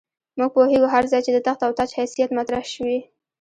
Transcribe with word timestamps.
موږ 0.37 0.49
پوهېږو 0.55 0.91
هر 0.93 1.03
ځای 1.11 1.21
چې 1.25 1.31
د 1.33 1.39
تخت 1.47 1.59
او 1.65 1.71
تاج 1.77 1.89
حیثیت 1.99 2.29
مطرح 2.37 2.63
شوی. 2.73 2.99